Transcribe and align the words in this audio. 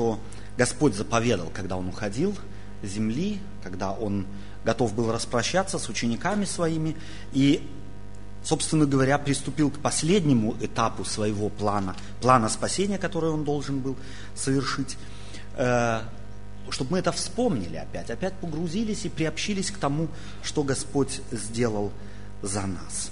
что 0.00 0.18
Господь 0.56 0.94
заповедал, 0.94 1.50
когда 1.52 1.76
Он 1.76 1.88
уходил 1.88 2.34
земли, 2.82 3.38
когда 3.62 3.92
Он 3.92 4.26
готов 4.64 4.94
был 4.94 5.12
распрощаться 5.12 5.78
с 5.78 5.90
учениками 5.90 6.46
своими, 6.46 6.96
и, 7.34 7.68
собственно 8.42 8.86
говоря, 8.86 9.18
приступил 9.18 9.70
к 9.70 9.78
последнему 9.78 10.56
этапу 10.58 11.04
своего 11.04 11.50
плана, 11.50 11.96
плана 12.22 12.48
спасения, 12.48 12.96
который 12.96 13.28
Он 13.28 13.44
должен 13.44 13.80
был 13.80 13.94
совершить, 14.34 14.96
э, 15.58 16.00
чтобы 16.70 16.92
мы 16.92 16.98
это 17.00 17.12
вспомнили 17.12 17.76
опять, 17.76 18.10
опять 18.10 18.32
погрузились 18.34 19.04
и 19.04 19.10
приобщились 19.10 19.70
к 19.70 19.76
тому, 19.76 20.08
что 20.42 20.62
Господь 20.62 21.20
сделал 21.30 21.92
за 22.40 22.62
нас. 22.66 23.10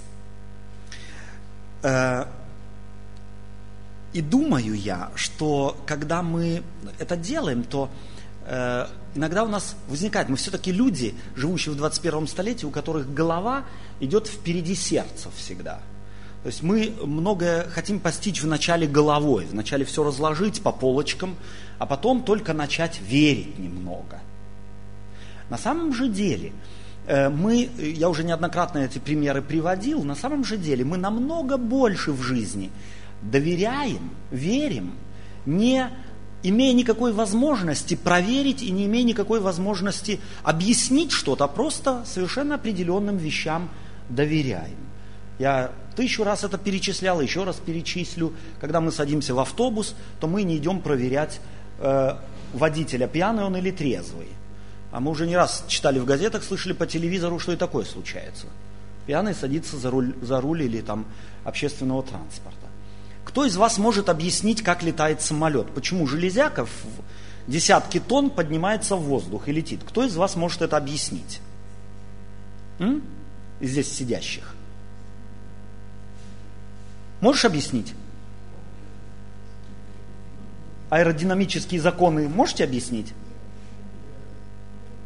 И 4.11 4.21
думаю 4.21 4.73
я, 4.73 5.11
что 5.15 5.77
когда 5.85 6.23
мы 6.23 6.63
это 6.97 7.15
делаем, 7.15 7.63
то 7.63 7.89
э, 8.45 8.87
иногда 9.13 9.43
у 9.43 9.47
нас 9.47 9.75
возникает, 9.87 10.29
мы 10.29 10.35
все-таки 10.35 10.71
люди, 10.71 11.13
живущие 11.35 11.73
в 11.73 11.77
21 11.77 12.27
столетии, 12.27 12.65
у 12.65 12.71
которых 12.71 13.13
голова 13.13 13.65
идет 13.99 14.27
впереди 14.27 14.73
сердца 14.73 15.29
всегда. 15.35 15.79
То 16.41 16.47
есть 16.47 16.63
мы 16.63 16.93
многое 17.03 17.69
хотим 17.69 17.99
постичь 17.99 18.41
вначале 18.41 18.87
головой, 18.87 19.45
вначале 19.45 19.85
все 19.85 20.03
разложить 20.03 20.63
по 20.63 20.71
полочкам, 20.71 21.35
а 21.77 21.85
потом 21.85 22.23
только 22.23 22.53
начать 22.53 22.99
верить 23.01 23.59
немного. 23.59 24.21
На 25.51 25.57
самом 25.57 25.93
же 25.93 26.07
деле, 26.07 26.51
э, 27.05 27.29
мы, 27.29 27.69
я 27.77 28.09
уже 28.09 28.23
неоднократно 28.23 28.79
эти 28.79 28.97
примеры 28.97 29.43
приводил, 29.43 30.03
на 30.03 30.15
самом 30.15 30.43
же 30.43 30.57
деле 30.57 30.83
мы 30.83 30.97
намного 30.97 31.57
больше 31.57 32.11
в 32.11 32.23
жизни– 32.23 32.71
доверяем, 33.21 34.11
верим, 34.31 34.93
не 35.45 35.89
имея 36.43 36.73
никакой 36.73 37.11
возможности 37.11 37.95
проверить 37.95 38.61
и 38.61 38.71
не 38.71 38.85
имея 38.85 39.03
никакой 39.03 39.39
возможности 39.39 40.19
объяснить 40.43 41.11
что-то, 41.11 41.45
а 41.45 41.47
просто 41.47 42.03
совершенно 42.05 42.55
определенным 42.55 43.17
вещам 43.17 43.69
доверяем. 44.09 44.77
Я 45.37 45.71
тысячу 45.95 46.23
раз 46.23 46.43
это 46.43 46.57
перечислял, 46.57 47.21
еще 47.21 47.43
раз 47.43 47.57
перечислю. 47.57 48.33
Когда 48.59 48.81
мы 48.81 48.91
садимся 48.91 49.33
в 49.33 49.39
автобус, 49.39 49.95
то 50.19 50.27
мы 50.27 50.43
не 50.43 50.57
идем 50.57 50.81
проверять 50.81 51.39
э, 51.79 52.15
водителя, 52.53 53.07
пьяный 53.07 53.43
он 53.43 53.55
или 53.57 53.71
трезвый. 53.71 54.27
А 54.91 54.99
мы 54.99 55.11
уже 55.11 55.27
не 55.27 55.35
раз 55.35 55.63
читали 55.67 55.99
в 55.99 56.05
газетах, 56.05 56.43
слышали 56.43 56.73
по 56.73 56.87
телевизору, 56.87 57.37
что 57.39 57.51
и 57.53 57.55
такое 57.55 57.85
случается. 57.85 58.47
Пьяный 59.05 59.33
садится 59.33 59.77
за 59.77 59.91
руль, 59.91 60.15
за 60.21 60.41
руль 60.41 60.63
или 60.63 60.81
там 60.81 61.05
общественного 61.43 62.03
транспорта. 62.03 62.68
Кто 63.29 63.45
из 63.45 63.57
вас 63.57 63.77
может 63.77 64.09
объяснить, 64.09 64.63
как 64.63 64.81
летает 64.81 65.21
самолет? 65.21 65.69
Почему 65.75 66.07
железяка 66.07 66.65
в 66.65 66.71
десятки 67.45 67.99
тонн 67.99 68.31
поднимается 68.31 68.95
в 68.95 69.03
воздух 69.03 69.47
и 69.47 69.51
летит? 69.51 69.81
Кто 69.87 70.03
из 70.03 70.15
вас 70.15 70.35
может 70.35 70.63
это 70.63 70.77
объяснить? 70.77 71.39
М? 72.79 73.03
Из 73.59 73.69
здесь 73.69 73.93
сидящих. 73.93 74.55
Можешь 77.21 77.45
объяснить? 77.45 77.93
Аэродинамические 80.89 81.81
законы 81.81 82.27
можете 82.27 82.63
объяснить? 82.63 83.13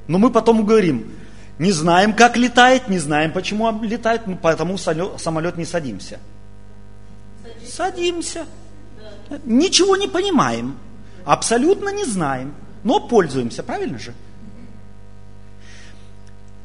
Но 0.07 0.17
мы 0.17 0.29
потом 0.29 0.65
говорим, 0.65 1.11
не 1.59 1.73
знаем, 1.73 2.13
как 2.13 2.37
летает, 2.37 2.87
не 2.87 2.99
знаем, 2.99 3.33
почему 3.33 3.83
летает, 3.83 4.21
поэтому 4.41 4.77
самолет 4.77 5.57
не 5.57 5.65
садимся 5.65 6.19
садимся. 7.73 8.45
Ничего 9.45 9.95
не 9.95 10.07
понимаем, 10.07 10.77
абсолютно 11.25 11.89
не 11.89 12.05
знаем, 12.05 12.53
но 12.83 12.99
пользуемся, 12.99 13.63
правильно 13.63 13.97
же? 13.97 14.13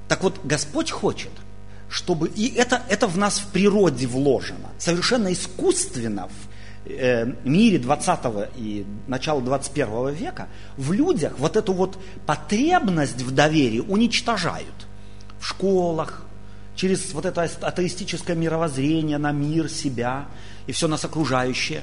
Так 0.08 0.22
вот, 0.22 0.40
Господь 0.44 0.90
хочет, 0.90 1.30
чтобы, 1.88 2.28
и 2.28 2.54
это, 2.54 2.82
это 2.88 3.06
в 3.06 3.16
нас 3.16 3.38
в 3.38 3.46
природе 3.48 4.06
вложено, 4.06 4.70
совершенно 4.78 5.32
искусственно 5.32 6.28
в 6.28 6.90
э, 6.90 7.26
мире 7.44 7.78
20 7.78 8.18
и 8.56 8.86
начала 9.06 9.40
21 9.40 10.14
века, 10.14 10.48
в 10.76 10.92
людях 10.92 11.34
вот 11.38 11.56
эту 11.56 11.72
вот 11.72 11.98
потребность 12.26 13.22
в 13.22 13.30
доверии 13.30 13.80
уничтожают. 13.80 14.86
В 15.38 15.46
школах, 15.46 16.24
через 16.74 17.12
вот 17.12 17.24
это 17.26 17.42
атеистическое 17.42 18.34
мировоззрение 18.34 19.18
на 19.18 19.30
мир, 19.32 19.68
себя 19.68 20.26
и 20.68 20.72
все 20.72 20.86
нас 20.86 21.04
окружающее. 21.04 21.82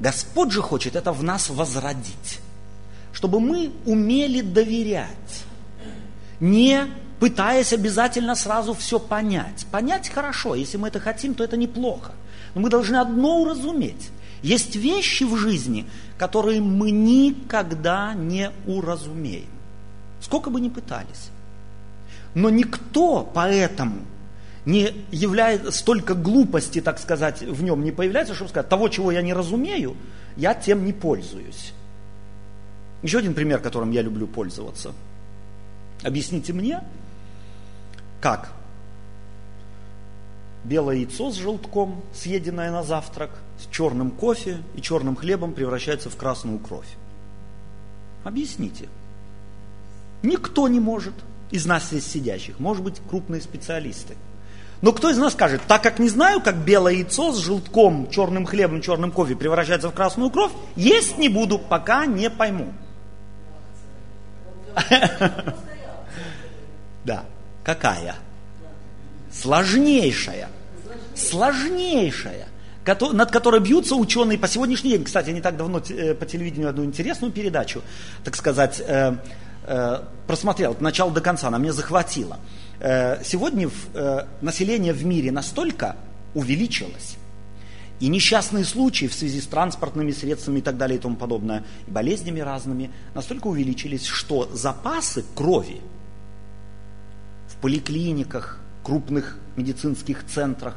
Господь 0.00 0.50
же 0.50 0.62
хочет 0.62 0.96
это 0.96 1.12
в 1.12 1.22
нас 1.22 1.50
возродить, 1.50 2.40
чтобы 3.12 3.38
мы 3.38 3.70
умели 3.84 4.40
доверять, 4.40 5.44
не 6.40 6.86
пытаясь 7.20 7.74
обязательно 7.74 8.34
сразу 8.34 8.72
все 8.72 8.98
понять. 8.98 9.66
Понять 9.70 10.08
хорошо, 10.08 10.54
если 10.54 10.78
мы 10.78 10.88
это 10.88 10.98
хотим, 10.98 11.34
то 11.34 11.44
это 11.44 11.58
неплохо. 11.58 12.12
Но 12.54 12.62
мы 12.62 12.70
должны 12.70 12.96
одно 12.96 13.42
уразуметь. 13.42 14.10
Есть 14.42 14.74
вещи 14.74 15.24
в 15.24 15.36
жизни, 15.36 15.86
которые 16.16 16.62
мы 16.62 16.90
никогда 16.90 18.14
не 18.14 18.50
уразумеем. 18.66 19.50
Сколько 20.22 20.48
бы 20.48 20.62
ни 20.62 20.70
пытались. 20.70 21.28
Но 22.34 22.48
никто 22.48 23.30
поэтому 23.34 23.98
не 24.64 24.92
является, 25.10 25.70
столько 25.70 26.14
глупости, 26.14 26.80
так 26.80 26.98
сказать, 26.98 27.42
в 27.42 27.62
нем 27.62 27.82
не 27.82 27.92
появляется, 27.92 28.34
чтобы 28.34 28.50
сказать, 28.50 28.68
того, 28.68 28.88
чего 28.88 29.10
я 29.10 29.22
не 29.22 29.32
разумею, 29.32 29.96
я 30.36 30.54
тем 30.54 30.84
не 30.84 30.92
пользуюсь. 30.92 31.72
Еще 33.02 33.18
один 33.18 33.34
пример, 33.34 33.60
которым 33.60 33.90
я 33.90 34.02
люблю 34.02 34.26
пользоваться. 34.26 34.92
Объясните 36.02 36.52
мне, 36.52 36.82
как 38.20 38.52
белое 40.64 40.96
яйцо 40.96 41.30
с 41.30 41.36
желтком, 41.36 42.02
съеденное 42.14 42.70
на 42.70 42.82
завтрак, 42.82 43.30
с 43.58 43.74
черным 43.74 44.10
кофе 44.10 44.58
и 44.74 44.82
черным 44.82 45.16
хлебом 45.16 45.54
превращается 45.54 46.10
в 46.10 46.16
красную 46.16 46.58
кровь. 46.58 46.88
Объясните. 48.24 48.88
Никто 50.22 50.68
не 50.68 50.80
может 50.80 51.14
из 51.50 51.64
нас 51.64 51.88
здесь 51.88 52.06
сидящих, 52.06 52.58
может 52.58 52.84
быть, 52.84 53.00
крупные 53.08 53.40
специалисты. 53.40 54.16
Но 54.82 54.92
кто 54.92 55.10
из 55.10 55.18
нас 55.18 55.34
скажет, 55.34 55.60
так 55.68 55.82
как 55.82 55.98
не 55.98 56.08
знаю, 56.08 56.40
как 56.40 56.56
белое 56.56 56.94
яйцо 56.94 57.32
с 57.32 57.38
желтком, 57.38 58.08
черным 58.10 58.46
хлебом, 58.46 58.80
черным 58.80 59.12
кофе 59.12 59.36
превращается 59.36 59.90
в 59.90 59.94
красную 59.94 60.30
кровь, 60.30 60.52
есть 60.74 61.18
не 61.18 61.28
буду, 61.28 61.58
пока 61.58 62.06
не 62.06 62.30
пойму. 62.30 62.72
Да, 67.02 67.24
какая? 67.64 68.14
Сложнейшая. 69.32 70.50
Сложнейшая 71.14 72.46
над 73.12 73.30
которой 73.30 73.60
бьются 73.60 73.94
ученые 73.94 74.38
по 74.38 74.48
сегодняшний 74.48 74.90
день. 74.90 75.04
Кстати, 75.04 75.30
не 75.30 75.40
так 75.40 75.56
давно 75.56 75.82
э, 75.90 76.14
по 76.14 76.26
телевидению 76.26 76.70
одну 76.70 76.84
интересную 76.84 77.32
передачу, 77.32 77.82
так 78.24 78.36
сказать, 78.36 78.82
э, 78.86 79.16
просмотрел 80.26 80.72
от 80.72 80.80
начала 80.80 81.10
до 81.10 81.20
конца, 81.20 81.48
она 81.48 81.58
меня 81.58 81.72
захватила. 81.72 82.38
Э, 82.80 83.22
сегодня 83.22 83.68
э, 83.92 84.26
население 84.40 84.94
в 84.94 85.04
мире 85.04 85.30
настолько 85.30 85.96
увеличилось, 86.34 87.16
и 88.00 88.08
несчастные 88.08 88.64
случаи 88.64 89.06
в 89.06 89.12
связи 89.12 89.40
с 89.40 89.46
транспортными 89.46 90.12
средствами 90.12 90.60
и 90.60 90.62
так 90.62 90.78
далее 90.78 90.98
и 90.98 91.00
тому 91.00 91.16
подобное, 91.16 91.62
и 91.86 91.90
болезнями 91.90 92.40
разными, 92.40 92.90
настолько 93.14 93.48
увеличились, 93.48 94.06
что 94.06 94.48
запасы 94.54 95.24
крови 95.34 95.82
в 97.48 97.56
поликлиниках, 97.56 98.58
крупных 98.82 99.38
медицинских 99.56 100.24
центрах 100.26 100.76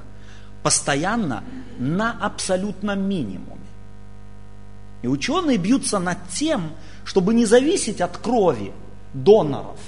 постоянно 0.62 1.44
на 1.80 2.12
абсолютном 2.12 3.08
минимуме. 3.08 3.62
И 5.04 5.08
ученые 5.08 5.58
бьются 5.58 6.00
над 6.00 6.18
тем, 6.30 6.72
чтобы 7.04 7.34
не 7.34 7.46
зависеть 7.46 8.00
от 8.00 8.18
крови 8.18 8.72
доноров, 9.14 9.80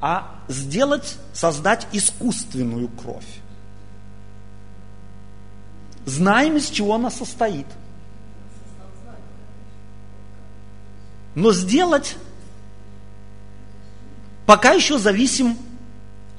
а 0.00 0.40
сделать, 0.46 1.18
создать 1.34 1.88
искусственную 1.92 2.88
кровь. 2.88 3.26
Знаем, 6.06 6.56
из 6.56 6.70
чего 6.70 6.94
она 6.94 7.10
состоит. 7.10 7.66
Но 11.34 11.52
сделать 11.52 12.16
пока 14.46 14.72
еще 14.72 14.98
зависим 14.98 15.58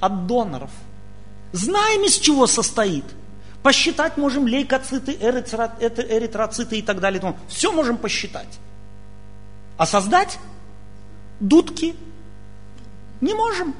от 0.00 0.26
доноров. 0.26 0.70
Знаем, 1.52 2.06
из 2.06 2.18
чего 2.18 2.46
состоит– 2.46 3.04
Посчитать 3.62 4.16
можем 4.16 4.46
лейкоциты, 4.46 5.12
эритроциты 5.12 6.78
и 6.78 6.82
так 6.82 7.00
далее. 7.00 7.34
Все 7.48 7.72
можем 7.72 7.96
посчитать. 7.96 8.58
А 9.76 9.86
создать 9.86 10.38
дудки 11.40 11.94
не 13.20 13.34
можем. 13.34 13.74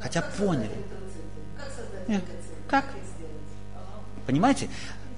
Хотя 0.00 0.22
поняли. 0.22 0.70
Как? 2.68 2.84
Понимаете? 4.26 4.68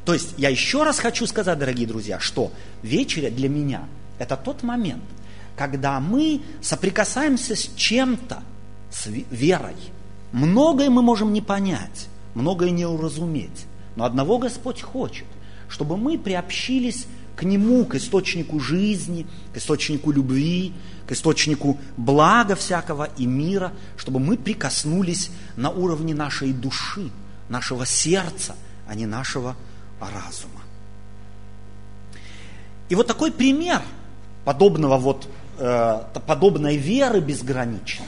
То 0.04 0.12
есть 0.14 0.34
я 0.36 0.48
еще 0.48 0.82
раз 0.82 0.98
хочу 0.98 1.26
сказать, 1.26 1.58
дорогие 1.58 1.86
друзья, 1.86 2.20
что 2.20 2.52
вечеря 2.82 3.30
для 3.30 3.48
меня– 3.48 3.84
это 4.18 4.36
тот 4.36 4.62
момент, 4.62 5.04
когда 5.56 6.00
мы 6.00 6.42
соприкасаемся 6.60 7.54
с 7.56 7.70
чем-то, 7.74 8.42
с 8.90 9.06
верой. 9.06 9.76
Многое 10.32 10.90
мы 10.90 11.00
можем 11.00 11.32
не 11.32 11.40
понять, 11.40 12.08
многое 12.34 12.70
не 12.70 12.86
уразуметь. 12.86 13.66
Но 13.96 14.04
одного 14.04 14.38
Господь 14.38 14.82
хочет, 14.82 15.26
чтобы 15.68 15.96
мы 15.96 16.18
приобщились 16.18 17.06
к 17.36 17.42
Нему, 17.42 17.84
к 17.84 17.96
источнику 17.96 18.60
жизни, 18.60 19.26
к 19.52 19.56
источнику 19.56 20.12
любви, 20.12 20.72
к 21.06 21.12
источнику 21.12 21.78
блага 21.96 22.54
всякого 22.54 23.08
и 23.16 23.26
мира, 23.26 23.72
чтобы 23.96 24.20
мы 24.20 24.36
прикоснулись 24.36 25.30
на 25.56 25.70
уровне 25.70 26.14
нашей 26.14 26.52
души, 26.52 27.10
нашего 27.48 27.86
сердца, 27.86 28.54
а 28.86 28.94
не 28.94 29.06
нашего 29.06 29.56
разума. 30.00 30.60
И 32.88 32.94
вот 32.94 33.06
такой 33.06 33.32
пример 33.32 33.82
подобного 34.44 34.98
вот, 34.98 35.28
э, 35.58 36.02
подобной 36.26 36.76
веры 36.76 37.20
безграничной 37.20 38.06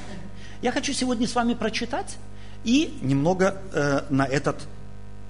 я 0.62 0.72
хочу 0.72 0.92
сегодня 0.92 1.28
с 1.28 1.34
вами 1.34 1.54
прочитать 1.54 2.16
и 2.66 2.98
немного 3.00 3.62
э, 3.72 4.02
на 4.10 4.26
этот 4.26 4.66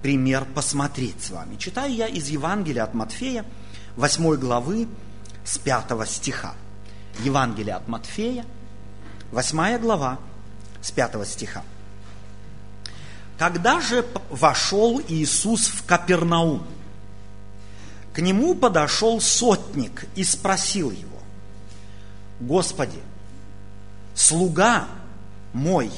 пример 0.01 0.43
посмотреть 0.55 1.23
с 1.23 1.29
вами. 1.29 1.55
Читаю 1.55 1.93
я 1.93 2.07
из 2.07 2.27
Евангелия 2.29 2.83
от 2.83 2.95
Матфея, 2.95 3.45
8 3.95 4.35
главы, 4.37 4.87
с 5.45 5.59
5 5.59 6.09
стиха. 6.09 6.55
Евангелие 7.19 7.75
от 7.75 7.87
Матфея, 7.87 8.43
8 9.31 9.77
глава, 9.77 10.17
с 10.81 10.89
5 10.91 11.27
стиха. 11.27 11.61
Когда 13.37 13.81
же 13.81 14.03
вошел 14.31 14.99
Иисус 15.07 15.67
в 15.67 15.85
Капернаум, 15.85 16.65
к 18.13 18.19
нему 18.19 18.55
подошел 18.55 19.21
сотник 19.21 20.05
и 20.15 20.23
спросил 20.23 20.89
его, 20.89 21.19
Господи, 22.39 22.99
слуга 24.15 24.87
мой 25.53 25.91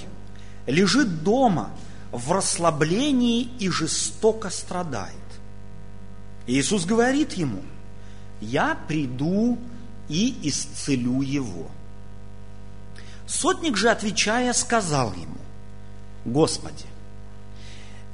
лежит 0.69 1.23
дома 1.23 1.71
в 2.11 2.31
расслаблении 2.31 3.49
и 3.59 3.69
жестоко 3.69 4.49
страдает. 4.49 5.15
Иисус 6.47 6.85
говорит 6.85 7.33
ему, 7.33 7.61
я 8.41 8.77
приду 8.87 9.57
и 10.07 10.35
исцелю 10.43 11.21
его. 11.21 11.67
Сотник 13.27 13.77
же, 13.77 13.89
отвечая, 13.89 14.53
сказал 14.53 15.13
ему, 15.13 15.37
Господи, 16.25 16.85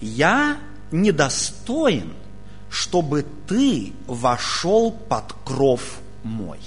я 0.01 0.57
недостоин, 0.91 2.13
чтобы 2.69 3.25
ты 3.47 3.93
вошел 4.07 4.91
под 4.91 5.33
кров 5.45 5.99
мой. 6.23 6.59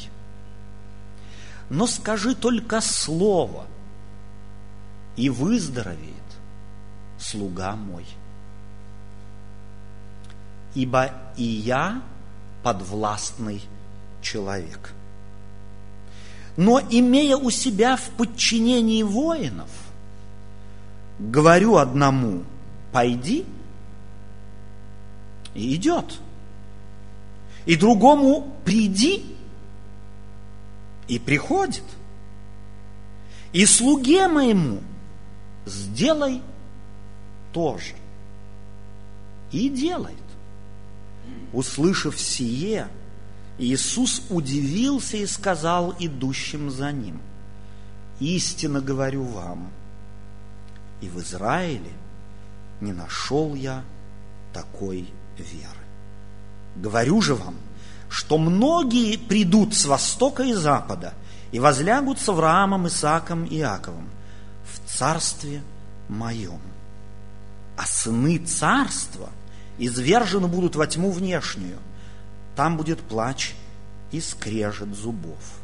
Но 1.69 1.87
скажи 1.87 2.35
только 2.35 2.81
слово, 2.81 3.67
и 5.19 5.29
выздоровеет 5.31 6.15
слуга 7.19 7.75
мой. 7.75 8.07
Ибо 10.77 11.11
и 11.37 11.43
я 11.43 12.03
подвластный 12.63 13.61
человек. 14.23 14.95
Но 16.57 16.81
имея 16.81 17.37
у 17.37 17.51
себя 17.51 17.97
в 17.97 18.11
подчинении 18.11 19.03
воинов, 19.03 19.69
говорю 21.19 21.79
одному, 21.79 22.45
пойди, 22.93 23.45
и 25.53 25.75
идет. 25.75 26.21
И 27.67 27.75
другому, 27.75 28.57
приди, 28.65 29.37
и 31.09 31.19
приходит. 31.19 31.85
И 33.53 33.67
слуге 33.67 34.29
моему, 34.29 34.81
сделай 35.69 36.43
тоже. 37.53 37.95
И 39.53 39.69
делает. 39.69 40.17
Услышав 41.53 42.19
сие, 42.19 42.89
Иисус 43.59 44.23
удивился 44.31 45.17
и 45.17 45.27
сказал 45.27 45.95
идущим 45.99 46.71
за 46.71 46.93
ним, 46.93 47.21
«Истинно 48.21 48.81
говорю 48.81 49.25
вам, 49.25 49.71
и 51.01 51.09
в 51.09 51.19
Израиле 51.21 51.93
не 52.81 52.93
нашел 52.93 53.55
я 53.55 53.83
такой 54.53 55.09
веры. 55.37 55.87
Говорю 56.77 57.21
же 57.21 57.35
вам, 57.35 57.55
что 58.09 58.39
многие 58.39 59.17
придут 59.17 59.75
с 59.75 59.87
востока 59.87 60.43
и 60.43 60.53
запада 60.53 61.15
и 61.53 61.61
возлягут 61.61 62.19
с 62.19 62.29
Авраамом, 62.29 62.89
Исааком 62.89 63.45
и 63.45 63.59
Иаковом 63.59 64.09
в 64.73 64.91
царстве 64.91 65.63
моем. 66.09 66.61
А 67.77 67.87
сыны 67.87 68.39
царства 68.39 69.31
извержены 69.79 70.49
будут 70.49 70.77
во 70.77 70.87
тьму 70.87 71.11
внешнюю, 71.11 71.79
там 72.57 72.77
будет 72.77 73.01
плач 73.01 73.55
и 74.11 74.21
скрежет 74.21 74.95
зубов. 74.95 75.61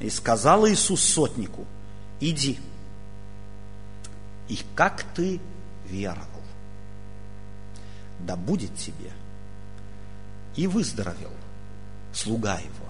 И 0.00 0.10
сказал 0.10 0.68
Иисус 0.68 1.02
сотнику, 1.02 1.64
иди, 2.20 2.58
и 4.48 4.58
как 4.74 5.02
ты 5.14 5.40
веровал, 5.86 6.28
да 8.20 8.36
будет 8.36 8.76
тебе. 8.76 9.10
И 10.56 10.66
выздоровел 10.66 11.32
слуга 12.12 12.58
его 12.58 12.88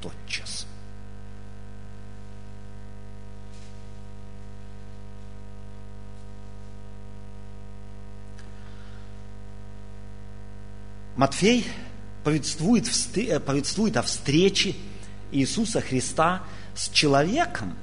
тотчас. 0.00 0.66
Матфей 11.18 11.66
повествует, 12.22 12.88
э, 13.16 13.40
повествует 13.40 13.96
о 13.96 14.02
встрече 14.02 14.76
Иисуса 15.32 15.80
Христа 15.80 16.44
с 16.76 16.88
человеком, 16.90 17.74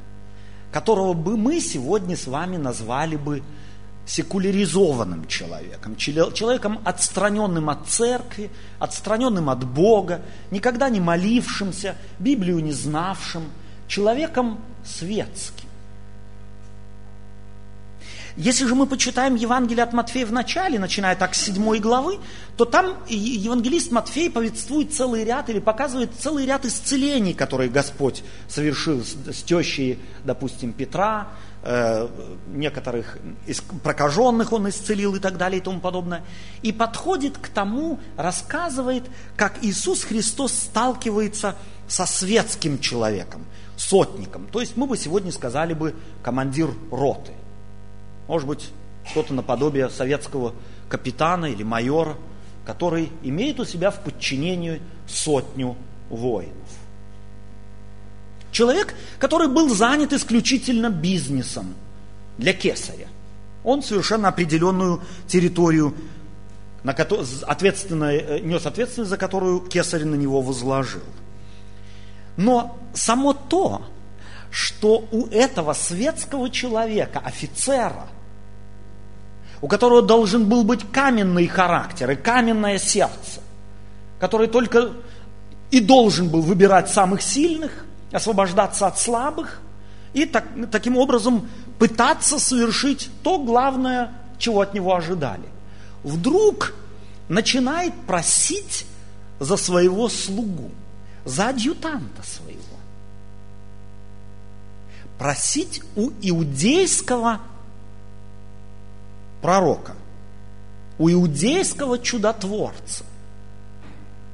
которого 0.72 1.12
бы 1.12 1.36
мы 1.36 1.60
сегодня 1.60 2.16
с 2.16 2.28
вами 2.28 2.56
назвали 2.56 3.18
бы 3.18 3.44
секуляризованным 4.06 5.28
человеком, 5.28 5.98
человеком, 5.98 6.80
отстраненным 6.86 7.70
от 7.70 7.90
церкви, 7.90 8.50
отстраненным 8.80 9.50
от 9.50 9.66
Бога, 9.66 10.22
никогда 10.50 10.90
не 10.90 11.02
молившимся, 11.02 11.98
Библию 12.20 12.60
не 12.60 12.72
знавшим, 12.72 13.44
человеком 13.90 14.62
светским. 14.86 15.65
Если 18.38 18.66
же 18.66 18.76
мы 18.76 18.86
почитаем 18.86 19.36
Евангелие 19.36 19.84
от 19.84 19.94
Матфея 19.94 20.26
в 20.26 20.32
начале, 20.34 20.78
начиная 20.78 21.16
так 21.16 21.34
с 21.34 21.42
седьмой 21.42 21.80
главы, 21.80 22.20
то 22.58 22.66
там 22.66 22.98
евангелист 23.08 23.92
Матфей 23.92 24.30
повествует 24.30 24.94
целый 24.94 25.24
ряд 25.24 25.50
или 25.50 25.60
показывает 25.60 26.12
целый 26.20 26.46
ряд 26.46 26.66
исцелений, 26.66 27.34
которые 27.34 27.70
Господь 27.70 28.24
совершил 28.50 29.04
с 29.04 29.42
тещей, 29.44 30.00
допустим, 30.26 30.74
Петра, 30.74 31.30
э, 31.64 32.10
некоторых 32.48 33.18
прокаженных 33.82 34.52
он 34.52 34.68
исцелил 34.68 35.16
и 35.16 35.20
так 35.20 35.38
далее 35.38 35.62
и 35.62 35.64
тому 35.64 35.80
подобное. 35.80 36.22
И 36.62 36.74
подходит 36.74 37.38
к 37.38 37.48
тому, 37.48 38.02
рассказывает, 38.18 39.06
как 39.38 39.60
Иисус 39.62 40.04
Христос 40.04 40.52
сталкивается 40.52 41.56
со 41.88 42.06
светским 42.06 42.80
человеком, 42.80 43.46
сотником. 43.78 44.48
То 44.52 44.60
есть 44.60 44.76
мы 44.76 44.88
бы 44.88 44.98
сегодня 44.98 45.32
сказали 45.32 45.74
бы 45.74 45.96
командир 46.22 46.70
роты– 46.92 47.32
может 48.28 48.48
быть, 48.48 48.72
что-то 49.10 49.34
наподобие 49.34 49.90
советского 49.90 50.54
капитана 50.90 51.46
или 51.46 51.64
майора, 51.64 52.18
который 52.66 53.12
имеет 53.24 53.60
у 53.60 53.66
себя 53.66 53.92
в 53.92 54.02
подчинении 54.02 54.82
сотню 55.08 55.76
воинов. 56.10 56.54
Человек, 58.52 58.96
который 59.20 59.48
был 59.48 59.70
занят 59.70 60.14
исключительно 60.14 60.90
бизнесом 60.90 61.76
для 62.38 62.54
кесаря. 62.54 63.08
Он 63.64 63.84
совершенно 63.84 64.30
определенную 64.30 65.02
территорию, 65.28 65.94
на 66.84 66.94
которую, 66.94 67.28
э, 67.28 68.40
нес 68.40 68.66
ответственность, 68.66 69.10
за 69.10 69.18
которую 69.18 69.60
кесарь 69.60 70.06
на 70.06 70.16
него 70.16 70.42
возложил. 70.42 71.02
Но 72.38 72.78
само 72.94 73.34
то, 73.34 73.82
что 74.52 75.08
у 75.12 75.28
этого 75.28 75.74
светского 75.74 76.50
человека, 76.50 77.20
офицера, 77.24 78.08
у 79.62 79.68
которого 79.68 80.02
должен 80.02 80.48
был 80.48 80.64
быть 80.64 80.90
каменный 80.92 81.48
характер 81.48 82.12
и 82.12 82.16
каменное 82.16 82.78
сердце, 82.78 83.42
который 84.20 84.48
только 84.48 84.92
и 85.72 85.80
должен 85.80 86.30
был 86.30 86.42
выбирать 86.42 86.90
самых 86.90 87.22
сильных, 87.22 87.86
освобождаться 88.12 88.88
от 88.88 89.00
слабых 89.00 89.62
и 90.14 90.26
так, 90.26 90.46
таким 90.72 90.98
образом 90.98 91.50
пытаться 91.80 92.40
совершить 92.40 93.10
то 93.24 93.38
главное, 93.38 94.14
чего 94.38 94.62
от 94.62 94.74
него 94.74 94.96
ожидали. 94.96 95.44
Вдруг 96.04 96.74
начинает 97.28 97.94
просить 98.08 98.86
за 99.40 99.58
своего 99.58 100.08
слугу, 100.08 100.72
за 101.26 101.50
адъютанта 101.50 102.24
своего. 102.24 102.45
Просить 105.18 105.82
у 105.96 106.12
иудейского 106.22 107.40
пророка, 109.42 109.94
у 110.98 111.10
иудейского 111.10 112.00
чудотворца 112.00 113.06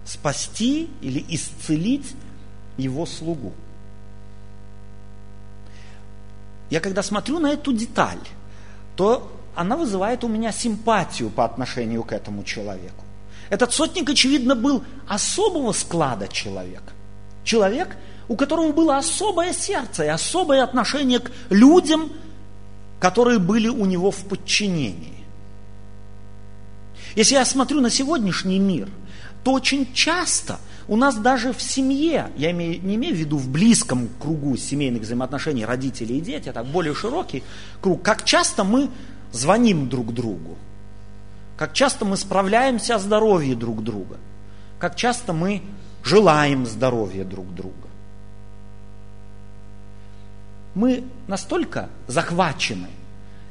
спасти 0.06 0.90
или 1.02 1.24
исцелить 1.30 2.16
его 2.78 3.06
слугу. 3.06 3.54
Я 6.70 6.80
когда 6.80 7.04
смотрю 7.04 7.40
на 7.40 7.52
эту 7.52 7.74
деталь, 7.74 8.20
то 8.96 9.32
она 9.56 9.76
вызывает 9.76 10.24
у 10.24 10.28
меня 10.28 10.52
симпатию 10.52 11.30
по 11.30 11.46
отношению 11.46 12.04
к 12.04 12.14
этому 12.14 12.44
человеку. 12.44 13.04
Этот 13.50 13.74
сотник, 13.74 14.10
очевидно, 14.10 14.56
был 14.56 14.84
особого 15.08 15.74
склада 15.74 16.28
человек. 16.30 16.84
Человек, 17.44 17.98
у 18.32 18.38
которого 18.38 18.72
было 18.72 18.96
особое 18.96 19.52
сердце 19.52 20.06
и 20.06 20.08
особое 20.08 20.64
отношение 20.64 21.20
к 21.20 21.30
людям, 21.50 22.14
которые 22.98 23.40
были 23.40 23.68
у 23.68 23.86
него 23.86 24.10
в 24.10 24.24
подчинении. 24.24 25.26
Если 27.18 27.34
я 27.34 27.44
смотрю 27.44 27.82
на 27.82 27.90
сегодняшний 27.90 28.58
мир, 28.58 28.88
то 29.44 29.52
очень 29.52 29.94
часто 29.94 30.60
у 30.88 30.96
нас 30.96 31.18
даже 31.18 31.52
в 31.52 31.62
семье, 31.62 32.30
я 32.38 32.52
имею, 32.52 32.82
не 32.82 32.96
имею 32.96 33.16
в 33.16 33.18
виду 33.18 33.38
в 33.38 33.50
близком 33.50 34.08
кругу 34.18 34.56
семейных 34.56 35.02
взаимоотношений 35.02 35.66
родителей 35.66 36.20
и 36.20 36.22
дети, 36.22 36.48
а 36.48 36.54
так 36.54 36.68
более 36.68 36.96
широкий 36.96 37.44
круг, 37.82 38.02
как 38.02 38.24
часто 38.24 38.64
мы 38.64 38.90
звоним 39.34 39.90
друг 39.90 40.14
другу, 40.14 40.58
как 41.58 41.74
часто 41.74 42.06
мы 42.06 42.16
справляемся 42.16 42.96
о 42.96 43.00
здоровье 43.00 43.56
друг 43.58 43.84
друга, 43.84 44.16
как 44.80 44.96
часто 44.96 45.34
мы 45.34 45.62
желаем 46.02 46.66
здоровья 46.66 47.26
друг 47.26 47.54
друга. 47.54 47.90
Мы 50.75 51.04
настолько 51.28 51.90
захвачены 52.08 52.88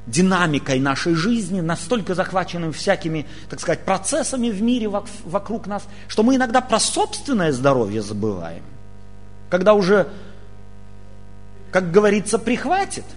динамикой 0.07 0.81
нашей 0.81 1.15
жизни, 1.15 1.61
настолько 1.61 2.15
захвачены 2.15 2.73
всякими, 2.73 3.27
так 3.49 3.61
сказать, 3.61 3.85
процессами 3.85 4.51
в 4.51 4.63
мире 4.63 4.89
вокруг 5.25 5.67
нас, 5.67 5.87
что 6.09 6.23
мы 6.23 6.37
иногда 6.37 6.61
про 6.61 6.81
собственное 6.81 7.53
здоровье 7.53 8.03
забываем. 8.03 8.63
Когда 9.51 9.75
уже, 9.75 10.09
как 11.71 11.91
говорится, 11.93 12.39
прихватит– 12.39 13.05